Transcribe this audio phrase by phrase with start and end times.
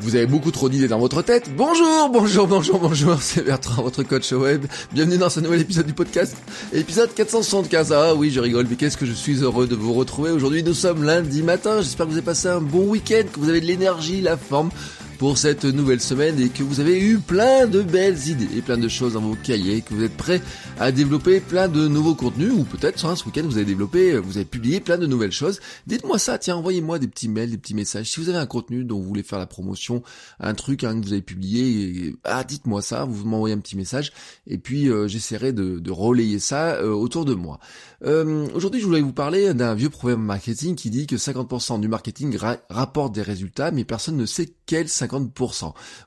[0.00, 1.50] Vous avez beaucoup trop d'idées dans votre tête.
[1.56, 4.64] Bonjour, bonjour, bonjour, bonjour, c'est Bertrand, votre coach web.
[4.92, 6.36] Bienvenue dans ce nouvel épisode du podcast,
[6.72, 7.92] épisode 475.
[7.92, 10.30] Ah oui, je rigole, mais qu'est-ce que je suis heureux de vous retrouver.
[10.30, 11.80] Aujourd'hui, nous sommes lundi matin.
[11.80, 14.70] J'espère que vous avez passé un bon week-end, que vous avez de l'énergie, la forme
[15.18, 18.78] pour cette nouvelle semaine et que vous avez eu plein de belles idées et plein
[18.78, 20.40] de choses dans vos cahiers, que vous êtes prêts
[20.78, 24.36] à développer plein de nouveaux contenus ou peut-être un ce week-end vous avez développé, vous
[24.36, 25.58] avez publié plein de nouvelles choses.
[25.88, 28.10] Dites-moi ça, tiens, envoyez-moi des petits mails, des petits messages.
[28.10, 30.04] Si vous avez un contenu dont vous voulez faire la promotion,
[30.38, 34.12] un truc hein, que vous avez publié, ah dites-moi ça, vous m'envoyez un petit message
[34.46, 37.58] et puis euh, j'essaierai de, de, relayer ça euh, autour de moi.
[38.04, 41.88] Euh, Aujourd'hui, je voulais vous parler d'un vieux problème marketing qui dit que 50% du
[41.88, 42.38] marketing
[42.70, 45.07] rapporte des résultats, mais personne ne sait quel 50%.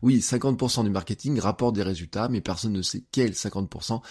[0.02, 4.02] Oui, 50% du marketing rapporte des résultats, mais personne ne sait quel 50%.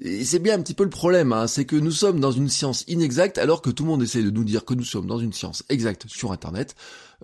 [0.00, 2.48] Et c'est bien un petit peu le problème, hein, c'est que nous sommes dans une
[2.48, 5.18] science inexacte alors que tout le monde essaie de nous dire que nous sommes dans
[5.18, 6.74] une science exacte sur Internet.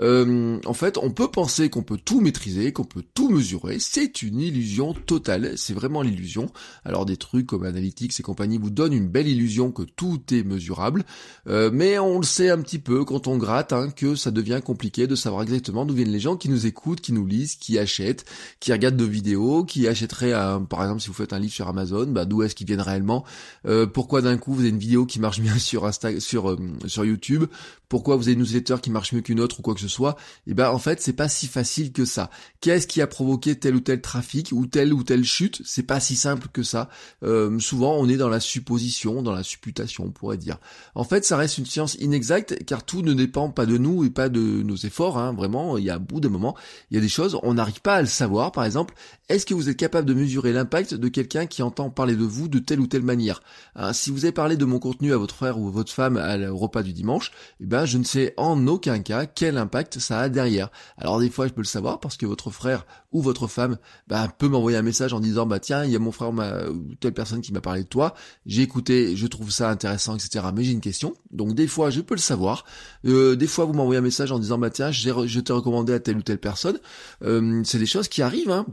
[0.00, 3.78] Euh, en fait, on peut penser qu'on peut tout maîtriser, qu'on peut tout mesurer.
[3.78, 5.52] C'est une illusion totale.
[5.56, 6.46] C'est vraiment l'illusion.
[6.84, 10.42] Alors des trucs comme Analytics et compagnie vous donnent une belle illusion que tout est
[10.42, 11.04] mesurable,
[11.48, 14.60] euh, mais on le sait un petit peu quand on gratte hein, que ça devient
[14.64, 17.78] compliqué de savoir exactement d'où viennent les gens qui nous écoutent, qui nous lisent, qui
[17.78, 18.24] achètent,
[18.60, 20.32] qui regardent nos vidéos, qui achèteraient,
[20.68, 23.24] par exemple, si vous faites un livre sur Amazon, bah, d'où est-ce qu'ils viennent réellement?
[23.66, 27.04] Euh, Pourquoi d'un coup vous avez une vidéo qui marche bien sur Insta, sur sur
[27.04, 27.44] YouTube?
[27.88, 30.16] Pourquoi vous avez une newsletter qui marche mieux qu'une autre ou quoi que ce soit,
[30.46, 32.30] et eh ben en fait c'est pas si facile que ça.
[32.60, 35.62] Qu'est-ce qui a provoqué tel ou tel trafic ou telle ou telle chute?
[35.64, 36.88] C'est pas si simple que ça.
[37.22, 40.58] Euh, souvent on est dans la supposition, dans la supputation on pourrait dire.
[40.94, 44.10] En fait ça reste une science inexacte car tout ne dépend pas de nous et
[44.10, 45.18] pas de nos efforts.
[45.18, 45.32] Hein.
[45.32, 46.56] Vraiment, il y a un bout de moment,
[46.90, 48.52] il y a des choses on n'arrive pas à le savoir.
[48.52, 48.94] Par exemple,
[49.28, 52.48] est-ce que vous êtes capable de mesurer l'impact de quelqu'un qui entend parler de vous
[52.48, 53.42] de telle ou telle manière?
[53.74, 56.56] Hein, Si vous avez parlé de mon contenu à votre frère ou votre femme au
[56.56, 60.28] repas du dimanche, eh ben je ne sais en aucun cas quel impact ça a
[60.28, 60.70] derrière.
[60.96, 63.76] Alors des fois je peux le savoir parce que votre frère ou votre femme
[64.06, 66.94] bah, peut m'envoyer un message en disant bah tiens il y a mon frère ou
[67.00, 68.14] telle personne qui m'a parlé de toi,
[68.46, 70.46] j'ai écouté, je trouve ça intéressant etc.
[70.54, 71.14] Mais j'ai une question.
[71.30, 72.64] Donc des fois je peux le savoir.
[73.04, 76.00] Euh, des fois vous m'envoyez un message en disant bah tiens je t'ai recommandé à
[76.00, 76.78] telle ou telle personne.
[77.22, 78.50] Euh, c'est des choses qui arrivent.
[78.50, 78.66] Hein.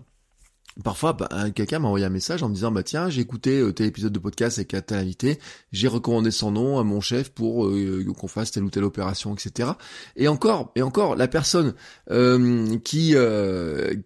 [0.82, 3.72] Parfois, bah, quelqu'un m'a envoyé un message en me disant bah tiens j'ai écouté euh,
[3.72, 5.40] tel épisode de podcast avec tel invité,
[5.72, 9.36] j'ai recommandé son nom à mon chef pour euh, qu'on fasse telle ou telle opération,
[9.36, 9.70] etc.
[10.16, 11.76] Et encore, et encore, la personne
[12.10, 13.16] euh, qui,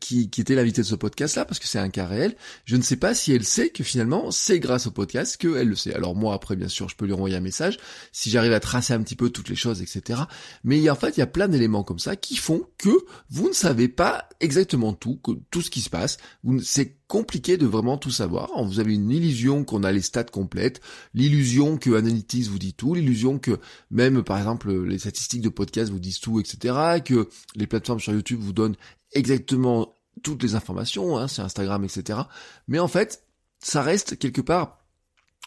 [0.01, 2.35] qui qui était l'invité de ce podcast là, parce que c'est un cas réel,
[2.65, 5.75] je ne sais pas si elle sait que finalement c'est grâce au podcast qu'elle le
[5.75, 5.93] sait.
[5.93, 7.77] Alors moi après bien sûr je peux lui envoyer un message
[8.11, 10.21] si j'arrive à tracer un petit peu toutes les choses, etc.
[10.65, 12.89] Mais en fait il y a plein d'éléments comme ça qui font que
[13.29, 16.17] vous ne savez pas exactement tout, que tout ce qui se passe.
[16.61, 18.49] C'est compliqué de vraiment tout savoir.
[18.63, 20.81] Vous avez une illusion qu'on a les stats complètes,
[21.13, 23.59] l'illusion que Analytics vous dit tout, l'illusion que
[23.91, 27.01] même par exemple les statistiques de podcast vous disent tout, etc.
[27.03, 28.75] Que les plateformes sur YouTube vous donnent
[29.13, 32.19] exactement toutes les informations, hein, c'est Instagram, etc.
[32.67, 33.23] Mais en fait,
[33.59, 34.76] ça reste quelque part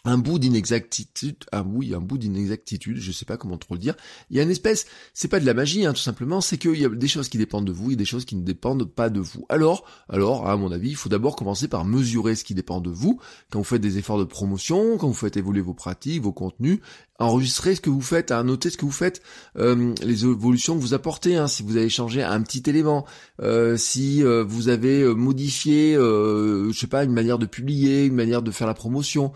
[0.05, 3.95] un bout d'inexactitude, ah oui, un bout d'inexactitude, je sais pas comment trop le dire.
[4.31, 6.77] Il y a une espèce, c'est pas de la magie, hein, tout simplement, c'est qu'il
[6.77, 9.11] y a des choses qui dépendent de vous et des choses qui ne dépendent pas
[9.11, 9.47] de vous.
[9.49, 12.91] Alors, alors, à mon avis, il faut d'abord commencer par mesurer ce qui dépend de
[12.91, 16.33] vous, quand vous faites des efforts de promotion, quand vous faites évoluer vos pratiques, vos
[16.33, 16.81] contenus,
[17.21, 19.23] enregistrer ce que vous faites, à noter ce que vous faites,
[19.59, 23.07] euh, les évolutions que vous apportez, hein, si vous avez changé un petit élément,
[23.43, 28.43] euh, si euh, vous avez modifié, je sais pas, une manière de publier, une manière
[28.43, 29.33] de faire la promotion,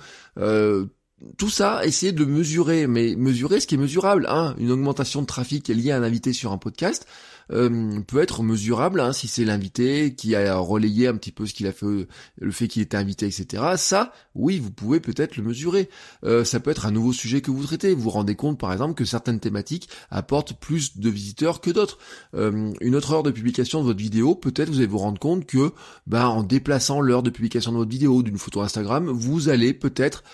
[1.38, 4.26] tout ça, essayez de mesurer, mais mesurer ce qui est mesurable.
[4.28, 7.06] Hein, une augmentation de trafic liée à un invité sur un podcast,
[7.52, 11.52] euh, peut être mesurable hein, si c'est l'invité qui a relayé un petit peu ce
[11.52, 12.08] qu'il a fait,
[12.38, 13.62] le fait qu'il était invité, etc.
[13.76, 15.88] Ça, oui, vous pouvez peut-être le mesurer.
[16.24, 17.94] Euh, ça peut être un nouveau sujet que vous traitez.
[17.94, 21.98] Vous vous rendez compte, par exemple, que certaines thématiques apportent plus de visiteurs que d'autres.
[22.34, 25.46] Euh, une autre heure de publication de votre vidéo, peut-être vous allez vous rendre compte
[25.46, 25.72] que,
[26.06, 30.24] ben, en déplaçant l'heure de publication de votre vidéo, d'une photo Instagram, vous allez peut-être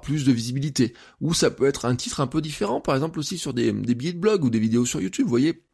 [0.00, 0.94] plus de visibilité.
[1.20, 3.94] Ou ça peut être un titre un peu différent, par exemple aussi sur des, des
[3.94, 5.24] billets de blog ou des vidéos sur YouTube.
[5.24, 5.64] Vous voyez,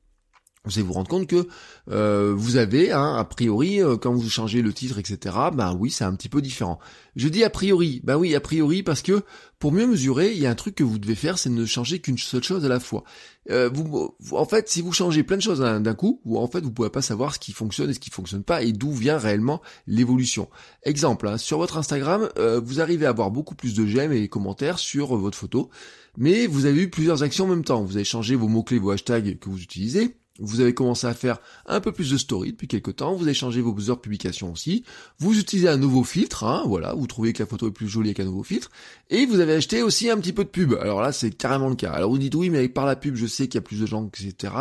[0.65, 1.47] vous allez vous rendre compte que
[1.91, 5.91] euh, vous avez, hein, a priori, euh, quand vous changez le titre, etc., ben oui,
[5.91, 6.79] c'est un petit peu différent.
[7.17, 9.23] Je dis a priori, ben oui, a priori, parce que
[9.59, 11.99] pour mieux mesurer, il y a un truc que vous devez faire, c'est ne changer
[11.99, 13.05] qu'une seule chose à la fois.
[13.51, 16.63] Euh, vous, en fait, si vous changez plein de choses d'un coup, vous, en fait,
[16.63, 19.19] vous pouvez pas savoir ce qui fonctionne et ce qui fonctionne pas, et d'où vient
[19.19, 20.49] réellement l'évolution.
[20.83, 22.31] Exemple, hein, sur votre Instagram,
[22.63, 25.69] vous arrivez à avoir beaucoup plus de j'aime et commentaires sur votre photo,
[26.17, 27.85] mais vous avez eu plusieurs actions en même temps.
[27.85, 31.39] Vous avez changé vos mots-clés, vos hashtags que vous utilisez, vous avez commencé à faire
[31.67, 34.53] un peu plus de story depuis quelques temps, vous avez changé vos heures de publication
[34.53, 34.85] aussi,
[35.19, 38.09] vous utilisez un nouveau filtre, hein, voilà, vous trouvez que la photo est plus jolie
[38.09, 38.71] avec un nouveau filtre,
[39.11, 40.75] et vous avez acheté aussi un petit peu de pub.
[40.81, 41.93] Alors là, c'est carrément le cas.
[41.93, 43.87] Alors vous dites oui, mais par la pub, je sais qu'il y a plus de
[43.87, 44.53] gens, etc.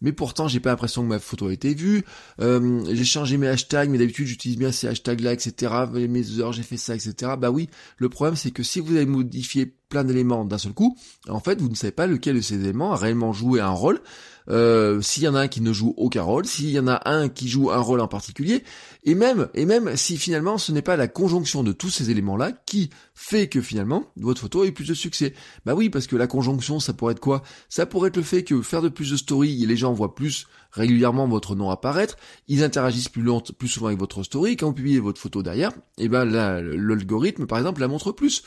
[0.00, 2.04] Mais pourtant, j'ai pas l'impression que ma photo a été vue.
[2.40, 5.72] Euh, j'ai changé mes hashtags, mais d'habitude, j'utilise bien ces hashtags-là, etc.
[5.92, 7.32] Mes heures, j'ai fait ça, etc.
[7.38, 7.68] Bah oui,
[7.98, 10.96] le problème, c'est que si vous avez modifié plein d'éléments d'un seul coup,
[11.28, 14.00] en fait, vous ne savez pas lequel de ces éléments a réellement joué un rôle.
[14.48, 17.00] Euh, s'il y en a un qui ne joue aucun rôle, s'il y en a
[17.08, 18.64] un qui joue un rôle en particulier,
[19.04, 22.52] et même, et même si finalement ce n'est pas la conjonction de tous ces éléments-là
[22.66, 25.34] qui fait que finalement votre photo ait plus de succès.
[25.64, 27.42] Bah oui, parce que la conjonction, ça pourrait être quoi?
[27.68, 30.46] Ça pourrait être le fait que faire de plus de stories, les gens voient plus
[30.72, 32.16] régulièrement votre nom apparaître,
[32.48, 35.72] ils interagissent plus, longtemps, plus souvent avec votre story, quand vous publiez votre photo derrière,
[35.98, 38.42] et ben l'algorithme par exemple la montre plus.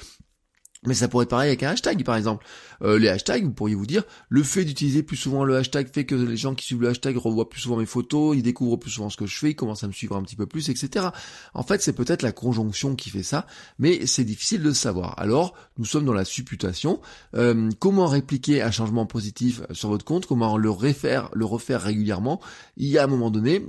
[0.85, 2.45] Mais ça pourrait être pareil avec un hashtag, par exemple.
[2.81, 6.05] Euh, les hashtags, vous pourriez vous dire, le fait d'utiliser plus souvent le hashtag fait
[6.05, 8.91] que les gens qui suivent le hashtag revoient plus souvent mes photos, ils découvrent plus
[8.91, 11.07] souvent ce que je fais, ils commencent à me suivre un petit peu plus, etc.
[11.53, 13.47] En fait, c'est peut-être la conjonction qui fait ça,
[13.79, 15.17] mais c'est difficile de le savoir.
[15.19, 16.99] Alors, nous sommes dans la supputation.
[17.35, 20.25] Euh, comment répliquer un changement positif sur votre compte?
[20.25, 22.41] Comment le refaire, le refaire régulièrement?
[22.77, 23.63] Il y a un moment donné,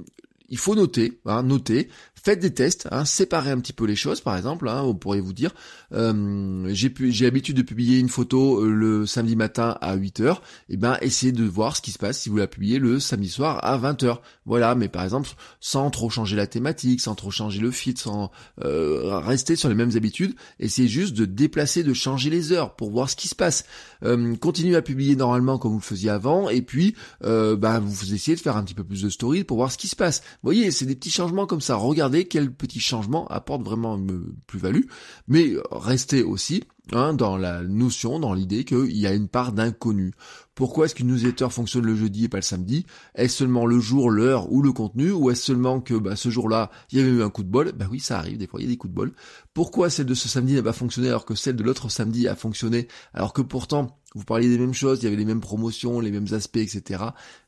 [0.49, 1.89] il faut noter, hein, noter,
[2.26, 5.20] faites des tests, hein, séparez un petit peu les choses, par exemple, hein, vous pourriez
[5.20, 5.55] vous dire,
[5.93, 10.37] euh, j'ai j'ai l'habitude de publier une photo euh, le samedi matin à 8h, et
[10.70, 13.28] eh ben essayez de voir ce qui se passe si vous la publiez le samedi
[13.28, 14.19] soir à 20h.
[14.44, 15.31] Voilà, mais par exemple,
[15.61, 18.32] sans trop changer la thématique, sans trop changer le feed, sans
[18.64, 22.90] euh, rester sur les mêmes habitudes, essayez juste de déplacer, de changer les heures pour
[22.90, 23.67] voir ce qui se passe.
[24.02, 28.14] Euh, continuez à publier normalement comme vous le faisiez avant, et puis euh, bah, vous
[28.14, 30.23] essayez de faire un petit peu plus de stories pour voir ce qui se passe.
[30.43, 31.76] Vous voyez, c'est des petits changements comme ça.
[31.76, 34.87] Regardez quels petits changements apportent vraiment une plus-value,
[35.29, 40.12] mais restez aussi hein, dans la notion, dans l'idée qu'il y a une part d'inconnu.
[40.55, 42.87] Pourquoi est-ce qu'une newsletter fonctionne le jeudi et pas le samedi?
[43.15, 45.12] Est-ce seulement le jour, l'heure ou le contenu?
[45.12, 47.73] Ou est-ce seulement que bah, ce jour-là, il y avait eu un coup de bol?
[47.73, 49.12] Bah oui, ça arrive, des fois il y a des coups de bol.
[49.53, 52.35] Pourquoi celle de ce samedi n'a pas fonctionné alors que celle de l'autre samedi a
[52.35, 52.88] fonctionné?
[53.12, 56.11] Alors que pourtant, vous parliez des mêmes choses, il y avait les mêmes promotions, les
[56.11, 57.03] mêmes aspects, etc.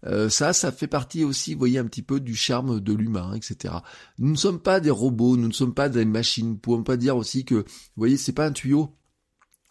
[0.05, 3.33] Euh, ça, ça fait partie aussi, vous voyez, un petit peu du charme de l'humain,
[3.35, 3.77] etc.
[4.19, 6.49] Nous ne sommes pas des robots, nous ne sommes pas des machines.
[6.49, 7.65] Nous pouvons pas dire aussi que, vous
[7.97, 8.98] voyez, c'est pas un tuyau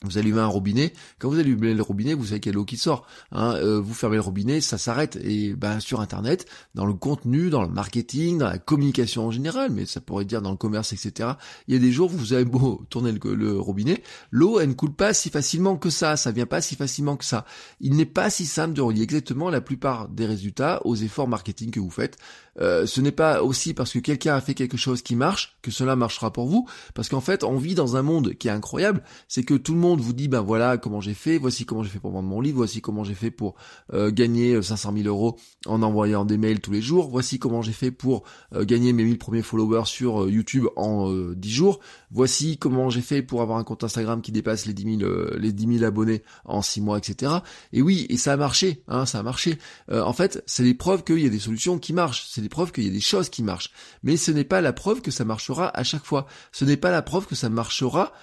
[0.04, 2.66] vous allumez un robinet, quand vous allumez le robinet, vous savez qu'il y a l'eau
[2.66, 3.08] qui sort.
[3.32, 3.56] Hein.
[3.56, 5.18] Euh, vous fermez le robinet, ça s'arrête.
[5.24, 6.46] Et ben sur Internet,
[6.76, 10.44] dans le contenu, dans le marketing, dans la communication en général, mais ça pourrait dire
[10.44, 11.32] dans le commerce, etc.
[11.68, 14.74] Il y a des jours où vous avez beau tourner le, robinet, l'eau elle ne
[14.74, 17.46] coule pas si facilement que ça, ça vient pas si facilement que ça.
[17.80, 21.72] Il n'est pas si simple de relier exactement la plupart des résultats aux efforts marketing
[21.72, 22.18] que vous faites.
[22.59, 25.71] Euh, ce n'est pas aussi parce que quelqu'un a fait quelque chose qui marche que
[25.71, 29.04] cela marchera pour vous, parce qu'en fait on vit dans un monde qui est incroyable,
[29.27, 31.89] c'est que tout le monde vous dit ben voilà comment j'ai fait, voici comment j'ai
[31.89, 33.56] fait pour vendre mon livre, voici comment j'ai fait pour
[33.94, 37.62] euh, gagner 500 euh, 000 euros en envoyant des mails tous les jours, voici comment
[37.62, 38.24] j'ai fait pour
[38.54, 41.80] euh, gagner mes 1000 premiers followers sur YouTube en 10 jours,
[42.12, 45.51] voici comment j'ai fait pour avoir un compte Instagram qui dépasse les 10 000, les
[45.51, 47.33] 10 000 abonnés en 6 mois, etc.
[47.74, 49.57] Et oui, et ça a marché, hein, ça a marché.
[49.92, 52.85] en fait, c'est les preuves qu'il y a des solutions qui marchent, les preuves qu'il
[52.85, 53.71] y a des choses qui marchent.
[54.04, 56.27] Mais ce n'est pas la preuve que ça marchera à chaque fois.
[56.54, 58.13] Ce n'est pas la preuve que ça marchera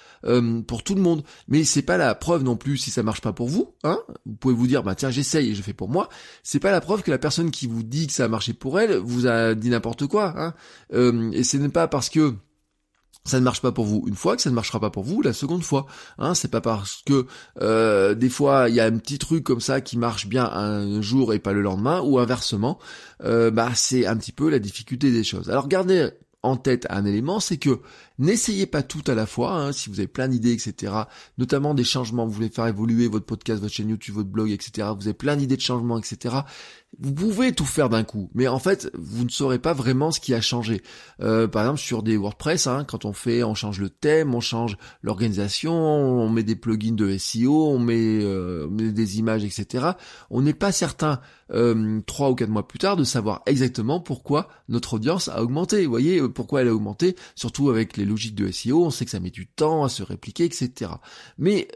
[0.67, 3.33] pour tout le monde mais c'est pas la preuve non plus si ça marche pas
[3.33, 3.99] pour vous, hein.
[4.27, 6.09] Vous pouvez vous dire bah tiens j'essaye et je fais pour moi.
[6.43, 8.81] C'est pas la preuve que la personne qui vous dit que ça a marché pour
[8.81, 10.55] elle vous a dit n'importe quoi, hein.
[10.93, 12.35] Euh, et ce n'est pas parce que
[13.25, 15.23] ça ne marche pas pour vous une fois que ça ne marchera pas pour vous
[15.23, 15.87] la seconde fois.
[16.19, 17.27] Hein, c'est pas parce que
[17.61, 21.01] euh, des fois il y a un petit truc comme ça qui marche bien un
[21.01, 22.79] jour et pas le lendemain, ou inversement,
[23.23, 25.51] euh, bah c'est un petit peu la difficulté des choses.
[25.51, 26.11] Alors gardez
[26.45, 27.81] en tête un élément, c'est que
[28.19, 30.93] n'essayez pas tout à la fois, hein, si vous avez plein d'idées, etc.,
[31.39, 34.89] notamment des changements, vous voulez faire évoluer votre podcast, votre chaîne YouTube, votre blog, etc.,
[34.95, 36.37] vous avez plein d'idées de changements, etc.,
[36.99, 40.21] vous pouvez tout faire d'un coup, mais en fait, vous ne saurez pas vraiment ce
[40.21, 40.83] qui a changé.
[41.21, 44.41] Euh, par exemple, sur des WordPress, hein, quand on fait, on change le thème, on
[44.41, 49.45] change l'organisation, on met des plugins de SEO, on met, euh, on met des images,
[49.45, 49.93] etc.,
[50.31, 51.21] on n'est pas certain
[51.53, 55.85] euh, trois ou quatre mois plus tard de savoir exactement pourquoi notre audience a augmenté.
[55.85, 59.05] Vous voyez euh, pourquoi elle a augmenté, surtout avec les logiques de SEO, on sait
[59.05, 60.93] que ça met du temps à se répliquer, etc.
[61.39, 61.69] Mais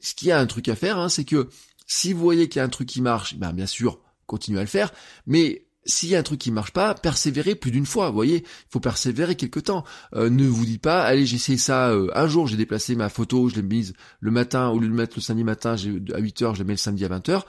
[0.00, 1.48] ce qu'il y a un truc à faire, hein, c'est que
[1.86, 4.62] si vous voyez qu'il y a un truc qui marche, ben bien sûr, continuez à
[4.62, 4.92] le faire,
[5.26, 8.08] mais s'il y a un truc qui marche pas, persévérez plus d'une fois.
[8.08, 9.84] Vous voyez, il faut persévérer quelque temps.
[10.14, 11.90] Euh, ne vous dites pas, allez, j'essaie ça.
[11.90, 14.94] Euh, un jour, j'ai déplacé ma photo, je l'ai mise le matin au lieu de
[14.94, 17.42] mettre le samedi matin à 8 h je l'ai mets le samedi à 20 h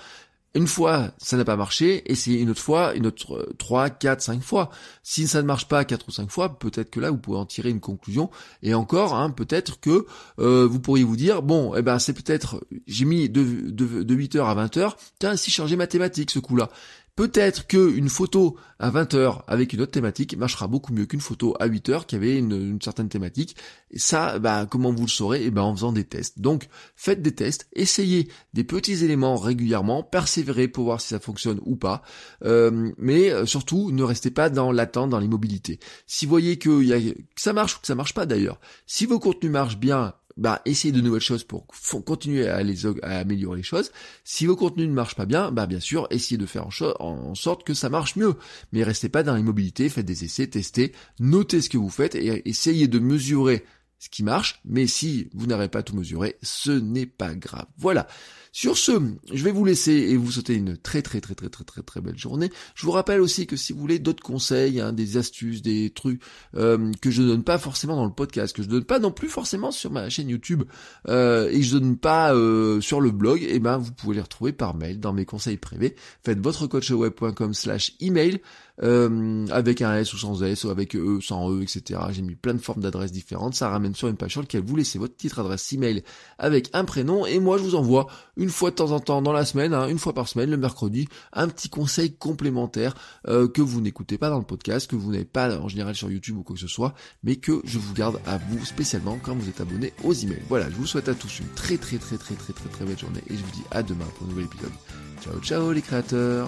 [0.55, 4.41] une fois, ça n'a pas marché, essayez une autre fois, une autre 3, 4, 5
[4.41, 4.69] fois.
[5.03, 7.45] Si ça ne marche pas 4 ou 5 fois, peut-être que là, vous pouvez en
[7.45, 8.29] tirer une conclusion.
[8.63, 10.05] Et encore, hein, peut-être que
[10.39, 14.15] euh, vous pourriez vous dire, bon, eh ben c'est peut-être, j'ai mis de, de, de
[14.15, 16.69] 8h à 20h, tiens, si changer mathématiques ce coup-là.
[17.15, 21.67] Peut-être qu'une photo à 20h avec une autre thématique marchera beaucoup mieux qu'une photo à
[21.69, 23.55] 8h qui avait une, certaine thématique.
[23.95, 25.45] Ça, bah, comment vous le saurez?
[25.45, 26.41] Eh ben, en faisant des tests.
[26.41, 26.67] Donc,
[26.97, 31.77] faites des tests, essayez des petits éléments régulièrement, persévérez pour voir si ça fonctionne ou
[31.77, 32.01] pas.
[32.43, 35.79] Euh, mais euh, surtout, ne restez pas dans l'attente, dans l'immobilité.
[36.07, 39.19] Si vous voyez que, que ça marche ou que ça marche pas d'ailleurs, si vos
[39.19, 41.65] contenus marchent bien bah, essayez de nouvelles choses pour
[42.05, 43.91] continuer à, les, améliorer les choses.
[44.23, 47.35] Si vos contenus ne marchent pas bien, bah bien sûr, essayez de faire en, en
[47.35, 48.35] sorte que ça marche mieux.
[48.71, 52.47] Mais restez pas dans l'immobilité, faites des essais, testez, notez ce que vous faites et
[52.47, 53.63] essayez de mesurer
[53.99, 54.59] ce qui marche.
[54.65, 57.67] Mais si vous n'avez pas tout mesuré, ce n'est pas grave.
[57.77, 58.07] Voilà.
[58.57, 58.93] Sur ce,
[59.33, 61.99] je vais vous laisser et vous souhaiter une très très très très très très très
[61.99, 62.49] belle journée.
[62.73, 66.21] Je vous rappelle aussi que si vous voulez d'autres conseils, hein, des astuces, des trucs
[66.55, 69.27] euh, que je donne pas forcément dans le podcast, que je donne pas non plus
[69.27, 70.63] forcément sur ma chaîne YouTube
[71.09, 74.15] euh, et que je donne pas euh, sur le blog, et eh ben vous pouvez
[74.15, 75.93] les retrouver par mail dans mes conseils privés.
[76.23, 78.39] Faites votre coachweb.com slash email
[78.77, 81.99] avec un S ou sans S ou avec E, sans E, etc.
[82.11, 83.55] J'ai mis plein de formes d'adresses différentes.
[83.55, 86.03] Ça ramène sur une page sur laquelle vous laissez votre titre adresse email
[86.37, 89.23] avec un prénom et moi je vous envoie une une fois de temps en temps
[89.23, 92.93] dans la semaine, hein, une fois par semaine, le mercredi, un petit conseil complémentaire
[93.27, 96.11] euh, que vous n'écoutez pas dans le podcast, que vous n'avez pas en général sur
[96.11, 99.33] YouTube ou quoi que ce soit, mais que je vous garde à vous spécialement quand
[99.33, 100.43] vous êtes abonné aux emails.
[100.47, 102.99] Voilà, je vous souhaite à tous une très très très très très très très belle
[102.99, 104.73] journée et je vous dis à demain pour un nouvel épisode.
[105.23, 106.47] Ciao ciao les créateurs